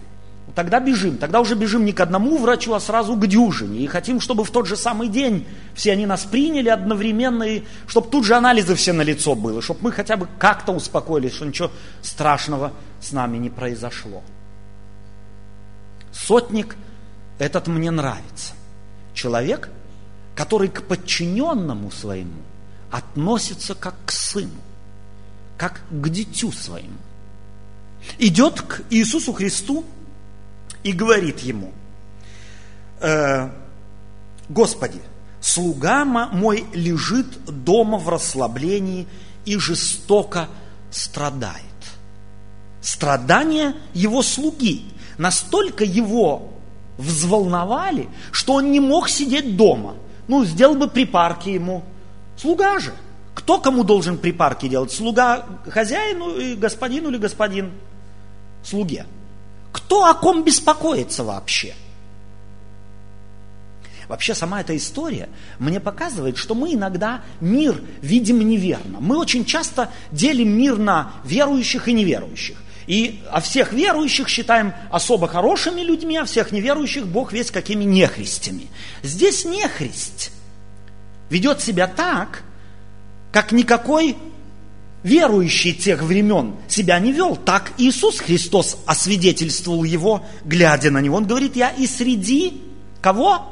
Тогда 0.55 0.79
бежим, 0.79 1.17
тогда 1.17 1.41
уже 1.41 1.55
бежим 1.55 1.83
не 1.83 1.93
к 1.93 1.99
одному 1.99 2.37
врачу, 2.37 2.73
а 2.73 2.79
сразу 2.79 3.15
к 3.15 3.25
дюжине. 3.25 3.79
И 3.79 3.87
хотим, 3.87 4.19
чтобы 4.19 4.43
в 4.43 4.51
тот 4.51 4.67
же 4.67 4.75
самый 4.75 5.07
день 5.07 5.47
все 5.73 5.91
они 5.91 6.05
нас 6.05 6.25
приняли 6.25 6.69
одновременно, 6.69 7.43
и 7.43 7.63
чтобы 7.87 8.09
тут 8.09 8.23
же 8.23 8.35
анализы 8.35 8.75
все 8.75 8.93
на 8.93 9.01
лицо 9.01 9.33
было, 9.33 9.63
чтобы 9.63 9.79
мы 9.81 9.91
хотя 9.91 10.15
бы 10.15 10.27
как-то 10.37 10.71
успокоились, 10.71 11.33
что 11.33 11.45
ничего 11.45 11.71
страшного 12.03 12.71
с 13.01 13.11
нами 13.11 13.37
не 13.37 13.49
произошло. 13.49 14.21
Сотник 16.11 16.75
этот 17.39 17.67
мне 17.67 17.89
нравится. 17.89 18.53
Человек, 19.15 19.69
который 20.35 20.67
к 20.67 20.83
подчиненному 20.83 21.89
своему 21.89 22.41
относится 22.91 23.73
как 23.73 23.95
к 24.05 24.11
сыну, 24.11 24.61
как 25.57 25.81
к 25.89 26.09
дитю 26.09 26.51
своему. 26.51 26.97
Идет 28.19 28.61
к 28.61 28.83
Иисусу 28.91 29.33
Христу 29.33 29.83
и 30.83 30.91
говорит 30.91 31.39
ему, 31.39 31.71
э, 32.99 33.49
Господи, 34.49 34.99
слуга 35.39 36.05
мой 36.05 36.65
лежит 36.73 37.45
дома 37.45 37.97
в 37.97 38.09
расслаблении 38.09 39.07
и 39.45 39.57
жестоко 39.57 40.47
страдает. 40.91 41.63
Страдания 42.81 43.75
его 43.93 44.21
слуги 44.21 44.85
настолько 45.17 45.83
его 45.83 46.53
взволновали, 46.97 48.09
что 48.31 48.55
он 48.55 48.71
не 48.71 48.79
мог 48.79 49.09
сидеть 49.09 49.55
дома. 49.55 49.95
Ну, 50.27 50.45
сделал 50.45 50.75
бы 50.75 50.87
припарки 50.89 51.49
ему. 51.49 51.83
Слуга 52.37 52.79
же. 52.79 52.93
Кто 53.33 53.59
кому 53.59 53.83
должен 53.83 54.17
припарки 54.17 54.67
делать? 54.67 54.91
Слуга 54.91 55.45
хозяину 55.67 56.37
и 56.37 56.55
господину 56.55 57.09
или 57.09 57.17
господин 57.17 57.71
слуге? 58.63 59.05
Кто 59.73 60.05
о 60.05 60.13
ком 60.13 60.43
беспокоится 60.45 61.23
вообще? 61.23 61.73
Вообще 64.07 64.35
сама 64.35 64.61
эта 64.61 64.77
история 64.77 65.27
мне 65.59 65.79
показывает, 65.79 66.37
что 66.37 66.55
мы 66.55 66.73
иногда 66.73 67.21
мир 67.41 67.81
видим 68.01 68.47
неверно. 68.47 68.99
Мы 68.99 69.17
очень 69.17 69.43
часто 69.43 69.89
делим 70.11 70.49
мир 70.55 70.77
на 70.77 71.13
верующих 71.25 71.87
и 71.87 71.93
неверующих. 71.93 72.57
И 72.85 73.23
о 73.31 73.41
всех 73.41 73.73
верующих 73.73 74.27
считаем 74.27 74.73
особо 74.91 75.27
хорошими 75.27 75.81
людьми, 75.81 76.17
а 76.17 76.25
всех 76.25 76.51
неверующих 76.51 77.07
Бог 77.07 77.33
весь 77.33 77.49
какими 77.49 77.83
нехристями. 77.83 78.67
Здесь 79.01 79.45
нехрист 79.45 80.31
ведет 81.29 81.61
себя 81.61 81.87
так, 81.87 82.43
как 83.31 83.51
никакой 83.51 84.17
верующий 85.03 85.73
тех 85.73 86.01
времен 86.01 86.55
себя 86.67 86.99
не 86.99 87.11
вел. 87.11 87.35
Так 87.35 87.73
Иисус 87.77 88.19
Христос 88.19 88.77
освидетельствовал 88.85 89.83
его, 89.83 90.25
глядя 90.45 90.91
на 90.91 91.01
него. 91.01 91.17
Он 91.17 91.25
говорит, 91.25 91.55
я 91.55 91.69
и 91.69 91.85
среди 91.85 92.61
кого? 93.01 93.49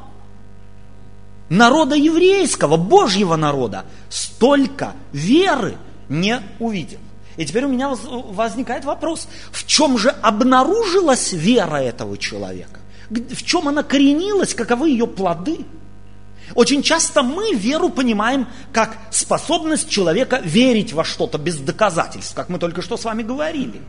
Народа 1.48 1.94
еврейского, 1.94 2.78
Божьего 2.78 3.36
народа, 3.36 3.84
столько 4.08 4.94
веры 5.12 5.76
не 6.08 6.40
увидел. 6.58 6.98
И 7.36 7.44
теперь 7.44 7.64
у 7.64 7.68
меня 7.68 7.90
возникает 7.90 8.84
вопрос, 8.84 9.28
в 9.50 9.66
чем 9.66 9.98
же 9.98 10.10
обнаружилась 10.10 11.32
вера 11.32 11.76
этого 11.76 12.16
человека? 12.16 12.80
В 13.10 13.42
чем 13.42 13.68
она 13.68 13.82
коренилась, 13.82 14.54
каковы 14.54 14.90
ее 14.90 15.06
плоды? 15.06 15.58
Очень 16.54 16.82
часто 16.82 17.22
мы 17.22 17.54
веру 17.54 17.88
понимаем 17.88 18.46
как 18.72 18.96
способность 19.10 19.88
человека 19.88 20.40
верить 20.44 20.92
во 20.92 21.04
что-то 21.04 21.38
без 21.38 21.56
доказательств, 21.56 22.34
как 22.34 22.48
мы 22.48 22.58
только 22.58 22.82
что 22.82 22.96
с 22.96 23.04
вами 23.04 23.22
говорили. 23.22 23.80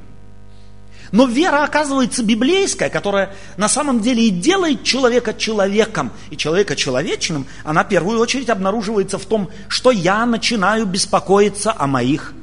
Но 1.11 1.25
вера, 1.25 1.63
оказывается, 1.63 2.23
библейская, 2.23 2.89
которая 2.89 3.35
на 3.57 3.69
самом 3.69 3.99
деле 3.99 4.25
и 4.25 4.29
делает 4.31 4.83
человека 4.83 5.33
человеком 5.33 6.11
и 6.31 6.37
человека 6.37 6.75
человечным, 6.75 7.45
она 7.63 7.83
в 7.83 7.89
первую 7.89 8.19
очередь 8.19 8.49
обнаруживается 8.49 9.19
в 9.19 9.25
том, 9.25 9.49
что 9.67 9.91
я 9.91 10.25
начинаю 10.25 10.87
беспокоиться 10.87 11.73
о 11.77 11.85
моих 11.85 12.33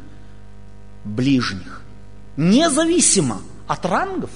ближних. 1.04 1.82
Независимо 2.36 3.40
от 3.66 3.84
рангов. 3.86 4.30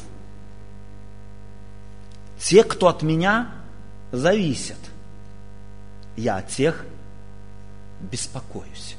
Те, 2.40 2.64
кто 2.64 2.88
от 2.88 3.02
меня 3.02 3.52
зависят– 4.10 4.78
я 6.16 6.36
о 6.36 6.42
тех 6.42 6.84
беспокоюсь. 8.00 8.96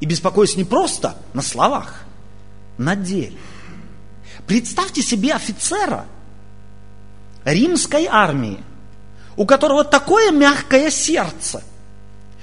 И 0.00 0.06
беспокоюсь 0.06 0.56
не 0.56 0.64
просто 0.64 1.16
на 1.32 1.42
словах, 1.42 2.04
на 2.78 2.96
деле. 2.96 3.36
Представьте 4.46 5.02
себе 5.02 5.32
офицера 5.32 6.04
римской 7.44 8.06
армии, 8.06 8.58
у 9.36 9.46
которого 9.46 9.84
такое 9.84 10.30
мягкое 10.30 10.90
сердце, 10.90 11.62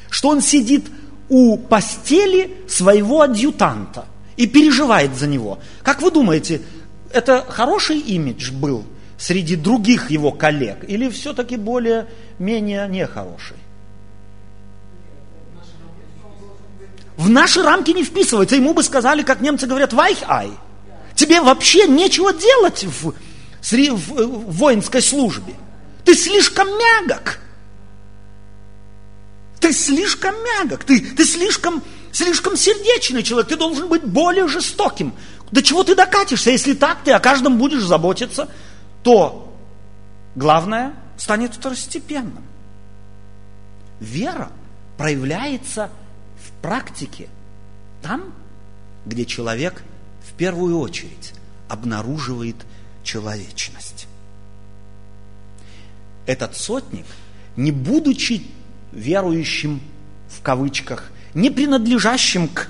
что 0.09 0.29
он 0.29 0.41
сидит 0.41 0.85
у 1.29 1.57
постели 1.57 2.57
своего 2.67 3.21
адъютанта 3.21 4.05
и 4.35 4.47
переживает 4.47 5.15
за 5.15 5.27
него. 5.27 5.59
Как 5.83 6.01
вы 6.01 6.11
думаете, 6.11 6.61
это 7.11 7.45
хороший 7.47 7.99
имидж 7.99 8.51
был 8.51 8.83
среди 9.17 9.55
других 9.55 10.11
его 10.11 10.31
коллег 10.31 10.83
или 10.87 11.09
все-таки 11.09 11.55
более-менее 11.57 12.87
нехороший? 12.87 13.57
В 17.17 17.29
наши 17.29 17.61
рамки 17.61 17.91
не 17.91 18.03
вписывается. 18.03 18.55
Ему 18.55 18.73
бы 18.73 18.83
сказали, 18.83 19.23
как 19.23 19.41
немцы 19.41 19.67
говорят, 19.67 19.93
вайх-ай. 19.93 20.51
Тебе 21.15 21.41
вообще 21.41 21.87
нечего 21.87 22.33
делать 22.33 22.83
в, 22.83 23.11
в, 23.11 23.15
в 23.61 24.57
воинской 24.57 25.01
службе. 25.01 25.53
Ты 26.03 26.15
слишком 26.15 26.67
мягок. 26.67 27.39
Ты 29.59 29.71
слишком 29.71 30.33
мягок. 30.43 30.83
Ты, 30.83 30.99
ты 30.99 31.23
слишком, 31.23 31.83
слишком 32.11 32.57
сердечный 32.57 33.23
человек. 33.23 33.49
Ты 33.49 33.57
должен 33.57 33.87
быть 33.87 34.03
более 34.03 34.47
жестоким. 34.47 35.13
До 35.51 35.61
чего 35.61 35.83
ты 35.83 35.93
докатишься? 35.93 36.49
Если 36.49 36.73
так, 36.73 37.03
ты 37.03 37.11
о 37.11 37.19
каждом 37.19 37.57
будешь 37.59 37.83
заботиться, 37.83 38.49
то 39.03 39.53
главное 40.35 40.93
станет 41.17 41.53
второстепенным. 41.53 42.43
Вера 43.99 44.51
проявляется 44.97 45.91
практике 46.61 47.27
там, 48.01 48.33
где 49.05 49.25
человек 49.25 49.83
в 50.27 50.33
первую 50.33 50.79
очередь 50.79 51.33
обнаруживает 51.67 52.55
человечность. 53.03 54.07
Этот 56.25 56.55
сотник, 56.55 57.05
не 57.55 57.71
будучи 57.71 58.43
верующим 58.91 59.81
в 60.29 60.41
кавычках, 60.41 61.11
не 61.33 61.49
принадлежащим 61.49 62.47
к 62.47 62.69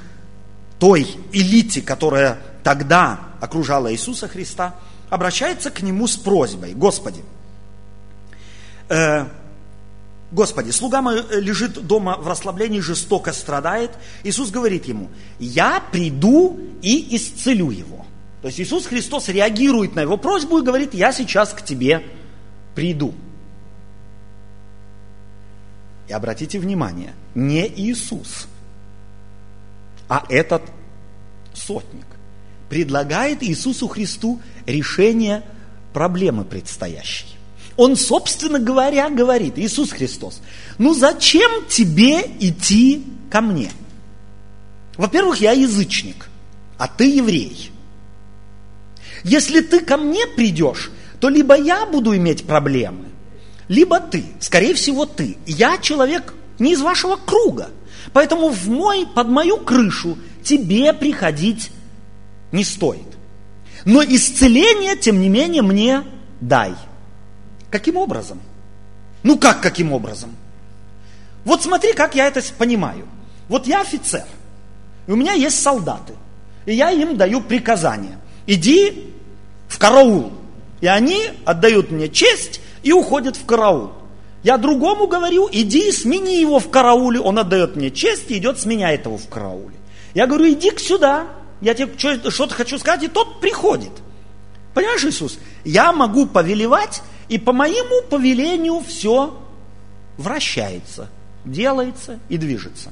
той 0.80 1.08
элите, 1.32 1.82
которая 1.82 2.40
тогда 2.64 3.20
окружала 3.40 3.92
Иисуса 3.92 4.28
Христа, 4.28 4.76
обращается 5.10 5.70
к 5.70 5.82
нему 5.82 6.08
с 6.08 6.16
просьбой, 6.16 6.74
Господи, 6.74 7.22
э, 8.90 9.28
Господи, 10.34 10.72
слуга 10.72 11.04
мой 11.04 11.20
э, 11.20 11.40
лежит 11.40 11.74
дома 11.86 12.18
в 12.18 12.28
расслаблении, 12.28 12.80
жестоко 12.80 13.32
страдает. 13.32 13.92
Иисус 14.24 14.50
говорит 14.50 14.86
ему, 14.86 15.10
я 15.38 15.82
приду 15.92 16.60
и 16.82 17.16
исцелю 17.16 17.70
его. 17.70 18.06
То 18.42 18.48
есть 18.48 18.60
Иисус 18.60 18.88
Христос 18.88 19.30
реагирует 19.30 19.96
на 19.96 20.02
его 20.02 20.18
просьбу 20.18 20.58
и 20.58 20.64
говорит, 20.64 20.96
я 20.96 21.14
сейчас 21.14 21.54
к 21.54 21.64
тебе 21.64 22.04
приду. 22.74 23.14
И 26.08 26.14
обратите 26.14 26.60
внимание, 26.60 27.14
не 27.36 27.68
Иисус, 27.68 28.48
а 30.10 30.26
этот 30.30 30.64
сотник 31.54 32.06
предлагает 32.70 33.44
Иисусу 33.44 33.88
Христу 33.88 34.42
решение 34.66 35.44
проблемы 35.94 36.44
предстоящей. 36.44 37.38
Он, 37.76 37.96
собственно 37.96 38.60
говоря, 38.60 39.10
говорит, 39.10 39.58
Иисус 39.58 39.92
Христос, 39.92 40.42
ну 40.78 40.94
зачем 40.94 41.66
тебе 41.68 42.22
идти 42.40 43.04
ко 43.32 43.42
мне? 43.42 43.72
Во-первых, 44.96 45.42
я 45.42 45.52
язычник, 45.54 46.30
а 46.78 46.88
ты 46.88 47.06
еврей. 47.06 47.72
Если 49.24 49.62
ты 49.62 49.80
ко 49.80 49.98
мне 49.98 50.28
придешь, 50.28 50.92
то 51.20 51.30
либо 51.30 51.58
я 51.58 51.86
буду 51.86 52.16
иметь 52.16 52.46
проблемы, 52.46 53.06
либо 53.68 54.00
ты, 54.00 54.24
скорее 54.40 54.74
всего 54.74 55.06
ты. 55.06 55.38
Я 55.48 55.78
человек 55.78 56.34
не 56.60 56.74
из 56.74 56.82
вашего 56.82 57.16
круга, 57.16 57.70
поэтому 58.12 58.50
в 58.50 58.68
мой, 58.68 59.08
под 59.08 59.30
мою 59.30 59.58
крышу 59.58 60.18
тебе 60.44 60.94
приходить 60.94 61.72
не 62.52 62.64
стоит. 62.64 63.02
Но 63.86 64.04
исцеление, 64.04 64.96
тем 64.96 65.20
не 65.20 65.30
менее, 65.30 65.62
мне 65.62 66.04
дай. 66.40 66.74
Каким 67.74 67.98
образом? 67.98 68.40
Ну 69.24 69.36
как 69.36 69.60
каким 69.60 69.94
образом? 69.94 70.36
Вот 71.44 71.64
смотри, 71.64 71.94
как 71.94 72.14
я 72.14 72.28
это 72.28 72.40
понимаю. 72.56 73.08
Вот 73.48 73.66
я 73.66 73.82
офицер, 73.82 74.26
и 75.08 75.12
у 75.12 75.16
меня 75.16 75.34
есть 75.34 75.60
солдаты, 75.60 76.14
и 76.68 76.76
я 76.76 76.92
им 76.92 77.18
даю 77.18 77.42
приказание. 77.42 78.20
Иди 78.46 79.12
в 79.68 79.80
караул. 79.80 80.34
И 80.82 80.86
они 80.86 81.32
отдают 81.46 81.90
мне 81.90 82.10
честь 82.10 82.62
и 82.84 82.94
уходят 82.94 83.38
в 83.38 83.46
караул. 83.48 83.94
Я 84.44 84.60
другому 84.60 85.08
говорю, 85.08 85.50
иди 85.52 85.92
смени 85.92 86.40
его 86.40 86.60
в 86.60 86.70
карауле. 86.70 87.20
Он 87.22 87.40
отдает 87.40 87.76
мне 87.76 87.90
честь 87.90 88.30
и 88.30 88.38
идет 88.38 88.60
сменяет 88.60 89.08
его 89.08 89.18
в 89.18 89.28
карауле. 89.30 89.78
Я 90.14 90.28
говорю, 90.28 90.52
иди 90.52 90.70
к 90.70 90.80
сюда, 90.80 91.26
я 91.60 91.74
тебе 91.74 91.92
что-то 91.98 92.54
хочу 92.54 92.78
сказать, 92.78 93.02
и 93.02 93.08
тот 93.08 93.42
приходит. 93.42 93.94
Понимаешь, 94.76 95.04
Иисус? 95.06 95.40
Я 95.64 95.92
могу 95.92 96.28
повелевать, 96.28 97.02
и 97.30 97.38
по 97.38 97.54
моему 97.54 98.08
повелению 98.10 98.82
все 98.82 99.40
вращается, 100.18 101.10
делается 101.46 102.20
и 102.30 102.38
движется. 102.38 102.92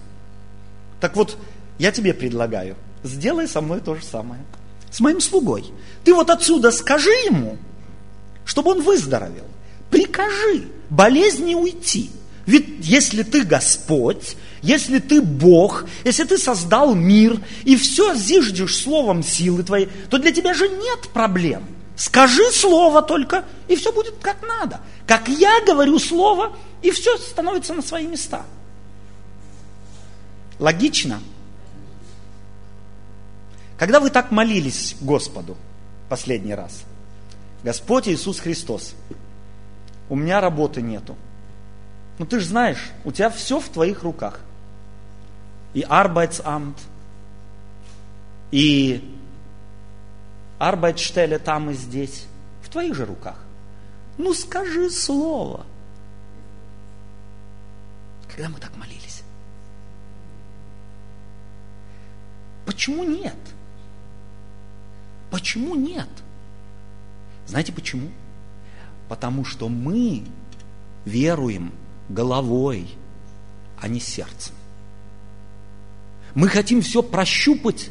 Так 0.99 1.15
вот, 1.15 1.37
я 1.79 1.91
тебе 1.91 2.13
предлагаю, 2.13 2.75
сделай 3.03 3.47
со 3.47 3.61
мной 3.61 3.81
то 3.81 3.95
же 3.95 4.03
самое. 4.03 4.41
С 4.91 4.99
моим 4.99 5.21
слугой. 5.21 5.65
Ты 6.03 6.13
вот 6.13 6.29
отсюда 6.29 6.71
скажи 6.71 7.09
ему, 7.09 7.57
чтобы 8.45 8.71
он 8.71 8.81
выздоровел. 8.81 9.45
Прикажи 9.89 10.67
болезни 10.89 11.55
уйти. 11.55 12.11
Ведь 12.45 12.67
если 12.81 13.23
ты 13.23 13.43
Господь, 13.43 14.35
если 14.61 14.99
ты 14.99 15.21
Бог, 15.21 15.85
если 16.03 16.23
ты 16.23 16.37
создал 16.37 16.93
мир 16.93 17.39
и 17.63 17.75
все 17.75 18.13
зиждешь 18.15 18.77
словом 18.77 19.23
силы 19.23 19.63
твоей, 19.63 19.89
то 20.09 20.17
для 20.17 20.31
тебя 20.31 20.53
же 20.53 20.67
нет 20.67 21.09
проблем. 21.13 21.63
Скажи 22.01 22.49
слово 22.51 23.03
только, 23.03 23.45
и 23.67 23.75
все 23.75 23.93
будет 23.93 24.15
как 24.23 24.41
надо. 24.41 24.81
Как 25.05 25.27
я 25.27 25.63
говорю 25.63 25.99
слово, 25.99 26.57
и 26.81 26.89
все 26.89 27.15
становится 27.19 27.75
на 27.75 27.83
свои 27.83 28.07
места. 28.07 28.43
Логично? 30.57 31.21
Когда 33.77 33.99
вы 33.99 34.09
так 34.09 34.31
молились 34.31 34.95
Господу 34.99 35.55
последний 36.09 36.55
раз? 36.55 36.85
Господь 37.63 38.07
Иисус 38.07 38.39
Христос, 38.39 38.95
у 40.09 40.15
меня 40.15 40.41
работы 40.41 40.81
нету. 40.81 41.15
Ну 42.17 42.25
ты 42.25 42.39
же 42.39 42.47
знаешь, 42.47 42.89
у 43.05 43.11
тебя 43.11 43.29
все 43.29 43.59
в 43.59 43.69
твоих 43.69 44.01
руках 44.01 44.39
и 45.75 45.81
Arbeitsamt, 45.81 46.77
и 48.49 49.20
Arbeitsstelle 50.61 51.39
там 51.39 51.71
и 51.71 51.73
здесь, 51.73 52.27
в 52.61 52.69
твоих 52.69 52.93
же 52.93 53.07
руках. 53.07 53.35
Ну 54.19 54.31
скажи 54.35 54.91
слово. 54.91 55.65
Когда 58.29 58.47
мы 58.47 58.59
так 58.59 58.77
молились? 58.77 59.23
Почему 62.63 63.03
нет? 63.03 63.35
Почему 65.31 65.73
нет? 65.73 66.07
Знаете 67.47 67.73
почему? 67.73 68.11
Потому 69.09 69.43
что 69.43 69.67
мы 69.67 70.25
веруем 71.05 71.73
головой, 72.07 72.87
а 73.79 73.87
не 73.87 73.99
сердцем. 73.99 74.53
Мы 76.35 76.47
хотим 76.49 76.83
все 76.83 77.01
прощупать, 77.01 77.89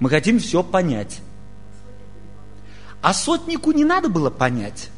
мы 0.00 0.10
хотим 0.10 0.38
все 0.38 0.62
понять. 0.62 1.22
А 3.04 3.12
сотнику 3.12 3.72
не 3.72 3.84
надо 3.84 4.08
было 4.08 4.30
понять. 4.30 4.88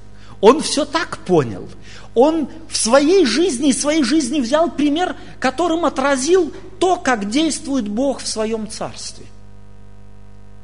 Он 0.41 0.61
все 0.61 0.85
так 0.85 1.19
понял. 1.19 1.69
Он 2.15 2.49
в 2.69 2.77
своей 2.77 3.27
жизни 3.27 3.71
и 3.71 3.73
своей 3.73 4.05
жизни 4.05 4.41
взял 4.41 4.71
пример, 4.71 5.17
которым 5.41 5.85
отразил 5.85 6.53
то, 6.79 6.95
как 6.95 7.29
действует 7.29 7.89
Бог 7.89 8.21
в 8.21 8.29
своем 8.29 8.71
царстве. 8.71 9.27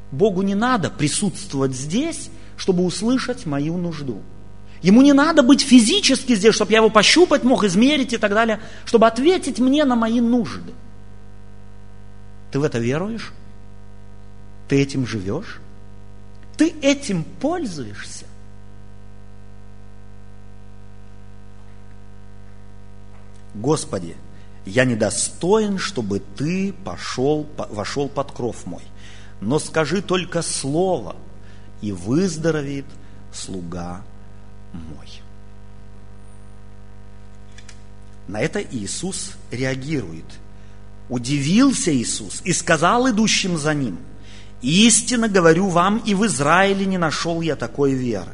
Богу 0.09 0.41
не 0.41 0.55
надо 0.55 0.89
присутствовать 0.89 1.75
здесь, 1.75 2.29
чтобы 2.55 2.85
услышать 2.85 3.45
мою 3.45 3.75
нужду. 3.75 4.21
Ему 4.81 5.01
не 5.01 5.11
надо 5.11 5.43
быть 5.43 5.63
физически 5.63 6.35
здесь, 6.35 6.55
чтобы 6.55 6.71
я 6.71 6.77
его 6.77 6.89
пощупать 6.89 7.43
мог, 7.43 7.65
измерить 7.65 8.13
и 8.13 8.17
так 8.17 8.31
далее, 8.31 8.61
чтобы 8.85 9.05
ответить 9.05 9.59
мне 9.59 9.83
на 9.83 9.97
мои 9.97 10.21
нужды. 10.21 10.71
Ты 12.53 12.59
в 12.59 12.63
это 12.63 12.79
веруешь? 12.79 13.33
Ты 14.69 14.81
этим 14.81 15.05
живешь? 15.05 15.59
Ты 16.57 16.69
этим 16.81 17.23
пользуешься? 17.23 18.25
Господи, 23.55 24.15
я 24.65 24.85
недостоин, 24.85 25.77
чтобы 25.77 26.19
Ты 26.19 26.73
пошел, 26.73 27.47
вошел 27.69 28.09
под 28.09 28.31
кров 28.31 28.65
мой. 28.65 28.83
Но 29.41 29.59
скажи 29.59 30.01
только 30.01 30.41
слово, 30.41 31.15
и 31.81 31.91
выздоровеет 31.91 32.85
слуга 33.33 34.01
мой. 34.71 35.21
На 38.27 38.39
это 38.39 38.61
Иисус 38.61 39.33
реагирует– 39.51 40.25
Удивился 41.09 41.93
Иисус 41.93 42.41
и 42.45 42.53
сказал 42.53 43.09
идущим 43.09 43.57
за 43.57 43.73
ним, 43.73 43.99
«Истинно 44.63 45.27
говорю 45.27 45.67
вам, 45.67 45.97
и 45.97 46.15
в 46.15 46.25
Израиле 46.25 46.85
не 46.85 46.97
нашел 46.97 47.41
я 47.41 47.55
такой 47.55 47.93
веры. 47.93 48.31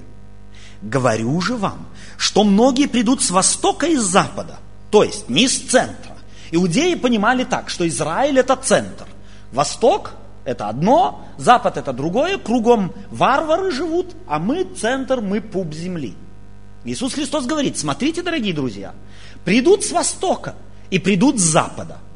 Говорю 0.82 1.42
же 1.42 1.58
вам, 1.58 1.88
что 2.18 2.46
многие 2.46 2.88
придут 2.88 3.22
с 3.22 3.32
востока 3.32 3.88
и 3.88 3.98
с 3.98 4.04
запада, 4.04 4.60
то 4.92 5.04
есть 5.04 5.28
не 5.28 5.44
из 5.44 5.58
центра. 5.58 6.16
Иудеи 6.52 6.96
понимали 6.96 7.44
так, 7.44 7.70
что 7.70 7.86
Израиль 7.88 8.40
это 8.40 8.56
центр. 8.56 9.06
Восток 9.52 10.14
это 10.46 10.70
одно, 10.70 11.26
Запад 11.38 11.76
это 11.78 11.92
другое, 11.92 12.38
кругом 12.38 12.94
варвары 13.12 13.72
живут, 13.72 14.16
а 14.26 14.40
мы 14.40 14.64
центр, 14.64 15.20
мы 15.20 15.42
пуп 15.42 15.74
земли. 15.74 16.16
Иисус 16.86 17.14
Христос 17.14 17.46
говорит, 17.46 17.78
смотрите, 17.78 18.22
дорогие 18.22 18.54
друзья, 18.54 18.94
придут 19.44 19.84
с 19.84 19.92
востока 19.92 20.56
и 20.90 20.98
придут 20.98 21.40
с 21.40 21.44
запада– 21.44 21.98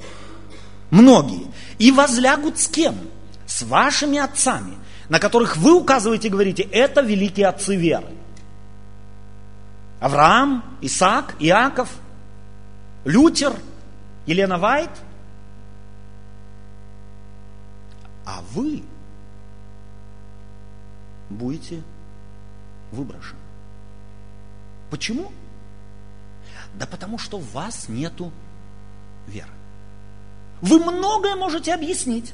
многие, 0.94 1.48
и 1.80 1.92
возлягут 1.92 2.60
с 2.60 2.68
кем? 2.68 2.96
С 3.54 3.62
вашими 3.62 4.18
отцами, 4.18 4.80
на 5.10 5.20
которых 5.20 5.58
вы 5.58 5.76
указываете 5.76 6.28
и 6.28 6.32
говорите, 6.32 6.64
это 6.64 7.02
великие 7.02 7.46
отцы 7.46 7.76
веры. 7.76 8.08
Авраам, 10.00 10.66
Исаак, 10.82 11.36
Иаков, 11.38 11.88
Лютер, 13.06 13.54
Елена 14.26 14.58
Вайт. 14.58 14.90
А 18.26 18.42
вы 18.54 18.82
будете 21.30 21.84
выброшены. 22.92 23.38
Почему? 24.90 25.32
Да 26.74 26.88
потому 26.88 27.20
что 27.20 27.38
в 27.38 27.52
вас 27.52 27.88
нету 27.88 28.32
веры. 29.28 29.54
Вы 30.60 30.80
многое 30.80 31.36
можете 31.36 31.72
объяснить. 31.72 32.34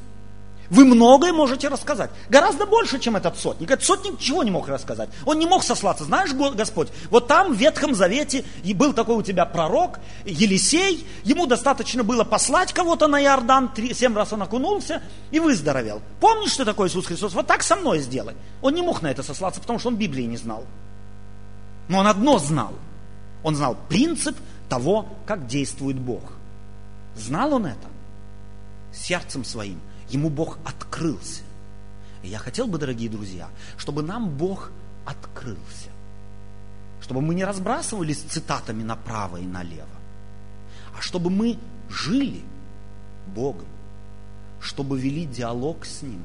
Вы 0.70 0.86
многое 0.86 1.34
можете 1.34 1.68
рассказать. 1.68 2.12
Гораздо 2.30 2.68
больше, 2.68 3.00
чем 3.00 3.16
этот 3.16 3.38
сотник. 3.38 3.72
Этот 3.72 3.84
сотник 3.84 4.14
ничего 4.14 4.44
не 4.44 4.52
мог 4.52 4.68
рассказать. 4.68 5.10
Он 5.26 5.40
не 5.40 5.48
мог 5.48 5.64
сослаться. 5.64 6.04
Знаешь, 6.04 6.32
Господь, 6.34 6.90
вот 7.10 7.28
там 7.28 7.54
в 7.54 7.58
Ветхом 7.58 7.96
Завете 7.96 8.46
и 8.64 8.76
был 8.76 8.94
такой 8.94 9.16
у 9.16 9.24
тебя 9.24 9.46
пророк, 9.46 10.00
Елисей. 10.26 11.08
Ему 11.24 11.48
достаточно 11.48 12.04
было 12.04 12.24
послать 12.24 12.72
кого-то 12.72 13.08
на 13.08 13.22
Иордан. 13.22 13.70
Три, 13.70 13.96
семь 13.96 14.16
раз 14.16 14.32
он 14.32 14.44
окунулся 14.44 15.02
и 15.32 15.40
выздоровел. 15.40 16.02
Помнишь, 16.20 16.52
что 16.52 16.66
такое 16.66 16.88
Иисус 16.88 17.08
Христос? 17.08 17.34
Вот 17.34 17.48
так 17.48 17.64
со 17.64 17.76
мной 17.76 18.00
сделай. 18.00 18.36
Он 18.62 18.76
не 18.76 18.84
мог 18.84 19.02
на 19.02 19.08
это 19.08 19.24
сослаться, 19.24 19.62
потому 19.62 19.80
что 19.80 19.88
он 19.88 19.96
Библии 19.96 20.24
не 20.24 20.38
знал. 20.38 20.66
Но 21.88 22.00
он 22.00 22.08
одно 22.08 22.38
знал. 22.38 22.74
Он 23.42 23.56
знал 23.56 23.76
принцип 23.88 24.38
того, 24.68 25.08
как 25.26 25.48
действует 25.48 25.98
Бог. 25.98 26.22
Знал 27.16 27.54
он 27.54 27.66
это 27.66 27.88
сердцем 28.92 29.44
своим 29.44 29.80
ему 30.10 30.30
Бог 30.30 30.58
открылся. 30.66 31.42
И 32.24 32.28
я 32.28 32.40
хотел 32.40 32.68
бы, 32.68 32.78
дорогие 32.78 33.10
друзья, 33.10 33.50
чтобы 33.78 34.04
нам 34.04 34.30
Бог 34.30 34.72
открылся. 35.06 35.90
Чтобы 37.02 37.22
мы 37.22 37.34
не 37.34 37.46
разбрасывались 37.46 38.22
цитатами 38.22 38.84
направо 38.84 39.38
и 39.38 39.46
налево, 39.46 39.88
а 40.98 41.02
чтобы 41.02 41.30
мы 41.30 41.58
жили 41.90 42.44
Богом, 43.28 43.68
чтобы 44.60 45.00
вели 45.00 45.26
диалог 45.26 45.86
с 45.86 46.02
Ним, 46.02 46.24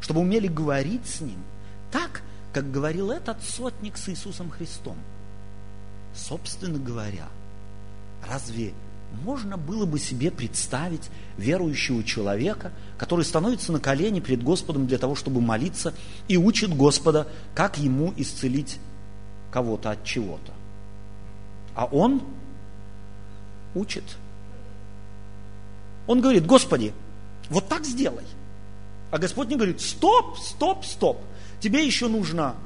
чтобы 0.00 0.20
умели 0.20 0.46
говорить 0.46 1.06
с 1.06 1.20
Ним 1.20 1.42
так, 1.90 2.22
как 2.52 2.70
говорил 2.70 3.10
этот 3.10 3.42
сотник 3.42 3.96
с 3.96 4.08
Иисусом 4.08 4.50
Христом. 4.50 4.96
Собственно 6.14 6.78
говоря, 6.78 7.26
разве 8.26 8.72
можно 9.24 9.56
было 9.56 9.86
бы 9.86 9.98
себе 9.98 10.30
представить 10.30 11.10
верующего 11.36 12.04
человека, 12.04 12.72
который 12.96 13.24
становится 13.24 13.72
на 13.72 13.80
колени 13.80 14.20
перед 14.20 14.42
Господом 14.42 14.86
для 14.86 14.98
того, 14.98 15.14
чтобы 15.14 15.40
молиться 15.40 15.94
и 16.28 16.36
учит 16.36 16.74
Господа, 16.74 17.26
как 17.54 17.78
ему 17.78 18.12
исцелить 18.16 18.78
кого-то 19.50 19.90
от 19.90 20.04
чего-то. 20.04 20.52
А 21.74 21.86
он 21.86 22.22
учит. 23.74 24.04
Он 26.06 26.20
говорит, 26.20 26.46
Господи, 26.46 26.92
вот 27.48 27.68
так 27.68 27.84
сделай. 27.84 28.24
А 29.10 29.18
Господь 29.18 29.48
не 29.48 29.56
говорит, 29.56 29.80
стоп, 29.80 30.38
стоп, 30.38 30.84
стоп. 30.84 31.20
Тебе 31.60 31.84
еще 31.84 32.08
нужно 32.08 32.56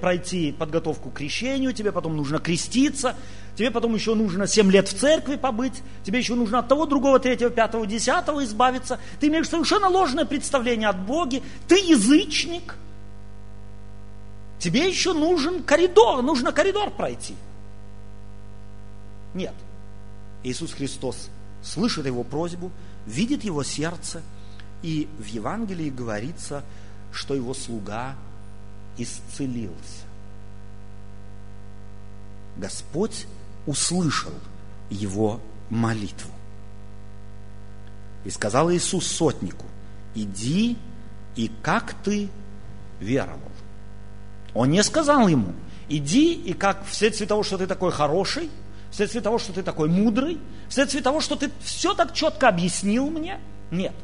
пройти 0.00 0.52
подготовку 0.52 1.10
к 1.10 1.14
крещению, 1.14 1.74
тебе 1.74 1.92
потом 1.92 2.16
нужно 2.16 2.38
креститься, 2.38 3.16
тебе 3.58 3.72
потом 3.72 3.92
еще 3.92 4.14
нужно 4.14 4.46
7 4.46 4.70
лет 4.70 4.86
в 4.86 4.96
церкви 4.96 5.34
побыть, 5.34 5.82
тебе 6.04 6.20
еще 6.20 6.36
нужно 6.36 6.60
от 6.60 6.68
того, 6.68 6.86
другого, 6.86 7.18
третьего, 7.18 7.50
пятого, 7.50 7.88
десятого 7.88 8.44
избавиться. 8.44 9.00
Ты 9.18 9.26
имеешь 9.26 9.48
совершенно 9.48 9.88
ложное 9.88 10.24
представление 10.24 10.88
от 10.88 11.00
Боги, 11.00 11.42
ты 11.66 11.74
язычник. 11.74 12.76
Тебе 14.60 14.88
еще 14.88 15.12
нужен 15.12 15.64
коридор, 15.64 16.22
нужно 16.22 16.52
коридор 16.52 16.90
пройти. 16.90 17.34
Нет. 19.34 19.54
Иисус 20.44 20.72
Христос 20.72 21.28
слышит 21.60 22.06
его 22.06 22.22
просьбу, 22.22 22.70
видит 23.06 23.42
его 23.42 23.64
сердце, 23.64 24.22
и 24.82 25.08
в 25.18 25.26
Евангелии 25.26 25.90
говорится, 25.90 26.62
что 27.12 27.34
его 27.34 27.54
слуга 27.54 28.14
исцелился. 28.98 30.04
Господь 32.56 33.26
услышал 33.68 34.32
его 34.88 35.40
молитву. 35.68 36.30
И 38.24 38.30
сказал 38.30 38.72
Иисус 38.72 39.06
сотнику, 39.06 39.66
иди 40.14 40.78
и 41.36 41.50
как 41.62 41.92
ты 42.02 42.30
веровал. 42.98 43.52
Он 44.54 44.70
не 44.70 44.82
сказал 44.82 45.28
ему, 45.28 45.52
иди 45.90 46.32
и 46.32 46.54
как 46.54 46.86
вследствие 46.86 47.28
того, 47.28 47.42
что 47.42 47.58
ты 47.58 47.66
такой 47.66 47.92
хороший, 47.92 48.50
вследствие 48.90 49.22
того, 49.22 49.38
что 49.38 49.52
ты 49.52 49.62
такой 49.62 49.90
мудрый, 49.90 50.40
вследствие 50.70 51.02
того, 51.02 51.20
что 51.20 51.36
ты 51.36 51.50
все 51.60 51.92
так 51.92 52.14
четко 52.14 52.48
объяснил 52.48 53.10
мне. 53.10 53.38
Нет, 53.70 53.94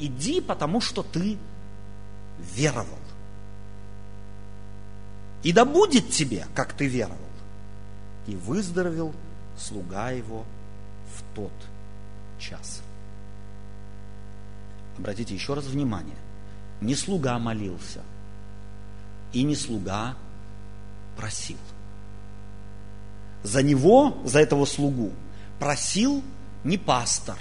иди, 0.00 0.40
потому 0.40 0.80
что 0.80 1.04
ты 1.04 1.38
веровал. 2.56 2.98
И 5.44 5.52
да 5.52 5.64
будет 5.64 6.10
тебе, 6.10 6.44
как 6.56 6.72
ты 6.72 6.88
веровал. 6.88 7.31
И 8.26 8.36
выздоровел 8.36 9.12
слуга 9.56 10.10
его 10.10 10.44
в 11.14 11.34
тот 11.34 11.52
час. 12.38 12.82
Обратите 14.98 15.34
еще 15.34 15.54
раз 15.54 15.64
внимание. 15.64 16.16
Не 16.80 16.94
слуга 16.94 17.38
молился, 17.38 18.02
и 19.32 19.42
не 19.42 19.54
слуга 19.54 20.16
просил. 21.16 21.58
За 23.42 23.62
него, 23.62 24.18
за 24.24 24.40
этого 24.40 24.64
слугу, 24.66 25.12
просил 25.58 26.22
не 26.64 26.78
пастор 26.78 27.38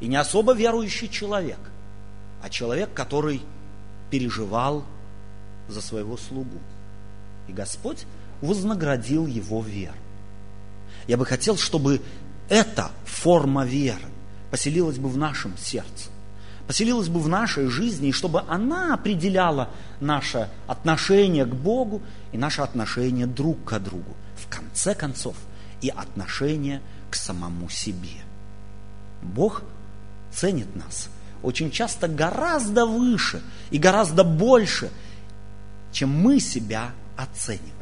и 0.00 0.06
не 0.06 0.16
особо 0.16 0.54
верующий 0.54 1.08
человек, 1.08 1.58
а 2.42 2.50
человек, 2.50 2.92
который 2.92 3.42
переживал 4.10 4.84
за 5.68 5.80
своего 5.80 6.16
слугу. 6.16 6.58
И 7.48 7.52
Господь 7.52 8.06
вознаградил 8.40 9.26
его 9.26 9.62
веру. 9.62 9.94
Я 11.06 11.16
бы 11.16 11.26
хотел, 11.26 11.56
чтобы 11.56 12.00
эта 12.48 12.90
форма 13.04 13.64
веры 13.64 14.08
поселилась 14.50 14.98
бы 14.98 15.08
в 15.08 15.16
нашем 15.16 15.56
сердце, 15.58 16.10
поселилась 16.66 17.08
бы 17.08 17.20
в 17.20 17.28
нашей 17.28 17.66
жизни, 17.66 18.08
и 18.08 18.12
чтобы 18.12 18.42
она 18.48 18.94
определяла 18.94 19.70
наше 20.00 20.48
отношение 20.66 21.44
к 21.44 21.54
Богу 21.54 22.02
и 22.32 22.38
наше 22.38 22.62
отношение 22.62 23.26
друг 23.26 23.64
к 23.64 23.78
другу. 23.78 24.16
В 24.36 24.48
конце 24.48 24.94
концов, 24.94 25.36
и 25.80 25.88
отношение 25.88 26.80
к 27.10 27.14
самому 27.14 27.68
себе. 27.68 28.22
Бог 29.22 29.62
ценит 30.32 30.74
нас 30.76 31.08
очень 31.44 31.70
часто 31.70 32.08
гораздо 32.08 32.86
выше 32.86 33.42
и 33.70 33.78
гораздо 33.78 34.24
больше, 34.24 34.90
чем 35.92 36.08
мы 36.08 36.40
себя 36.40 36.92
оцениваем. 37.16 37.73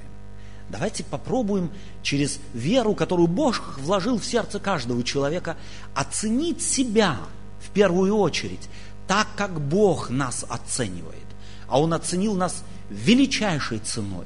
Давайте 0.73 1.05
попробуем 1.05 1.71
через 2.03 2.41
веру, 2.55 2.95
которую 2.95 3.29
Бог 3.29 3.79
вложил 3.79 4.19
в 4.19 4.25
сердце 4.25 4.59
каждого 4.59 5.03
человека, 5.03 5.59
оценить 5.95 6.63
себя 6.63 7.19
в 7.61 7.69
первую 7.69 8.17
очередь, 8.17 8.71
так 9.07 9.29
как 9.37 9.61
Бог 9.61 10.09
нас 10.09 10.47
оценивает. 10.49 11.27
А 11.69 11.79
Он 11.79 11.93
оценил 11.93 12.35
нас 12.35 12.65
величайшей 12.89 13.81
ценой. 13.81 14.25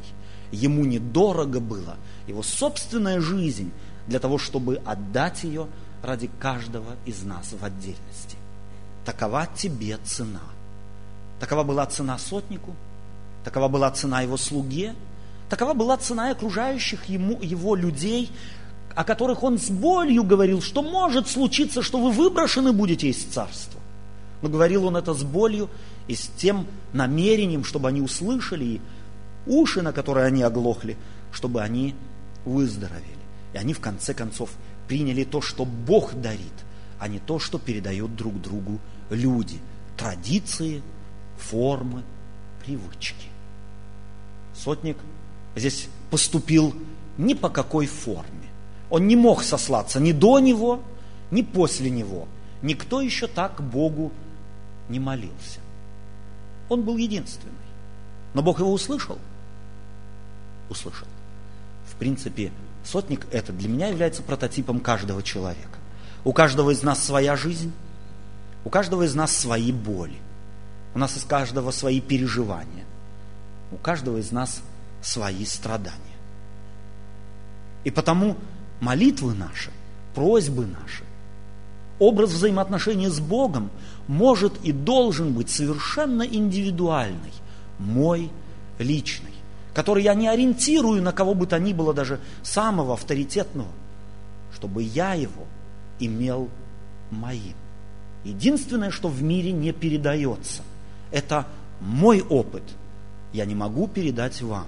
Ему 0.53 0.85
недорого 0.85 1.59
было 1.59 1.97
его 2.29 2.45
собственная 2.45 3.21
жизнь 3.21 3.73
для 4.07 4.21
того, 4.21 4.39
чтобы 4.39 4.81
отдать 4.87 5.43
ее 5.43 5.67
ради 6.01 6.31
каждого 6.39 6.95
из 7.07 7.25
нас 7.25 7.55
в 7.61 7.65
отдельности. 7.65 8.37
Такова 9.05 9.49
тебе 9.53 9.97
цена. 10.05 10.43
Такова 11.41 11.65
была 11.65 11.87
цена 11.87 12.17
сотнику, 12.19 12.77
Такова 13.43 13.67
была 13.67 13.91
цена 13.91 14.23
его 14.23 14.37
слуге, 14.37 14.95
такова 15.49 15.75
была 15.75 15.97
цена 15.97 16.31
окружающих 16.31 17.07
ему, 17.07 17.41
его 17.43 17.75
людей, 17.75 18.31
о 18.95 19.05
которых 19.05 19.43
он 19.43 19.59
с 19.59 19.69
болью 19.71 20.25
говорил, 20.25 20.63
что 20.63 20.83
может 20.83 21.29
случиться, 21.29 21.83
что 21.83 21.99
вы 21.99 22.11
выброшены 22.11 22.73
будете 22.73 23.09
из 23.09 23.23
царства. 23.25 23.81
Но 24.43 24.49
говорил 24.49 24.87
он 24.87 24.97
это 24.97 25.15
с 25.15 25.23
болью 25.23 25.69
и 26.09 26.15
с 26.15 26.29
тем 26.37 26.67
намерением, 26.93 27.65
чтобы 27.65 27.89
они 27.89 28.01
услышали, 28.01 28.65
и 28.65 28.81
уши, 29.47 29.83
на 29.83 29.93
которые 29.93 30.27
они 30.27 30.43
оглохли, 30.43 30.97
чтобы 31.33 31.63
они 31.63 31.95
выздоровели. 32.45 33.05
И 33.53 33.59
они 33.59 33.75
в 33.75 33.81
конце 33.81 34.15
концов 34.15 34.51
приняли 34.89 35.25
то, 35.25 35.41
что 35.41 35.65
Бог 35.65 36.15
дарит, 36.15 36.53
а 36.99 37.09
не 37.09 37.19
то, 37.19 37.39
что 37.39 37.59
передают 37.59 38.15
друг 38.17 38.41
другу 38.41 38.79
люди. 39.11 39.59
Традиции, 39.97 40.83
формы, 41.39 42.03
привычки. 42.65 43.29
Сотник 44.55 44.97
здесь 45.57 45.89
поступил 46.11 46.75
ни 47.19 47.35
по 47.35 47.49
какой 47.49 47.87
форме. 47.87 48.49
Он 48.91 49.07
не 49.07 49.17
мог 49.17 49.43
сослаться 49.43 49.99
ни 50.01 50.13
до 50.13 50.39
него, 50.39 50.83
ни 51.31 51.43
после 51.43 51.91
него. 51.91 52.29
Никто 52.63 53.01
еще 53.01 53.27
так 53.27 53.63
Богу 53.63 54.13
не 54.89 55.01
молился. 55.01 55.61
Он 56.69 56.83
был 56.83 56.97
единственный. 56.97 57.53
Но 58.35 58.43
Бог 58.43 58.61
его 58.61 58.73
услышал? 58.73 59.19
Услышал. 60.69 61.07
В 61.91 61.97
принципе, 61.97 62.53
сотник 62.85 63.27
это 63.33 63.53
для 63.53 63.69
меня 63.69 63.89
является 63.89 64.23
прототипом 64.23 64.81
каждого 64.81 65.23
человека. 65.23 65.79
У 66.25 66.33
каждого 66.33 66.71
из 66.71 66.83
нас 66.83 67.03
своя 67.03 67.37
жизнь, 67.37 67.73
у 68.65 68.71
каждого 68.71 69.05
из 69.05 69.15
нас 69.15 69.37
свои 69.37 69.73
боли, 69.73 70.17
у 70.95 70.99
нас 70.99 71.17
из 71.17 71.25
каждого 71.25 71.71
свои 71.71 72.01
переживания– 72.01 72.85
у 73.73 73.77
каждого 73.77 74.19
из 74.19 74.31
нас 74.31 74.63
свои 75.07 75.45
страдания. 75.45 76.01
И 77.85 77.91
потому 77.91 78.37
молитвы 78.81 79.35
наши, 79.35 79.71
просьбы 80.15 80.67
наши 80.67 81.05
образ 81.99 82.31
взаимоотношения 82.31 83.09
с 83.09 83.21
Богом 83.21 83.71
может 84.09 84.53
и 84.65 84.73
должен 84.73 85.33
быть 85.33 85.49
совершенно 85.49 86.23
индивидуальный, 86.23 87.33
мой 87.79 88.31
личный, 88.79 89.33
который 89.75 90.03
я 90.03 90.15
не 90.15 90.29
ориентирую 90.29 91.01
на 91.03 91.13
кого 91.13 91.35
бы 91.35 91.47
то 91.47 91.59
ни 91.59 91.73
было, 91.73 91.95
даже 91.95 92.21
самого 92.43 92.95
авторитетного, 92.95 93.71
чтобы 94.55 94.83
я 94.83 95.15
его 95.15 95.45
имел 96.01 96.51
моим. 97.11 97.55
Единственное, 98.25 98.91
что 98.91 99.09
в 99.09 99.23
мире 99.23 99.53
не 99.53 99.73
передается, 99.73 100.63
это 101.13 101.47
мой 101.81 102.23
опыт. 102.23 102.65
Я 103.33 103.45
не 103.45 103.55
могу 103.55 103.87
передать 103.87 104.43
вам, 104.43 104.67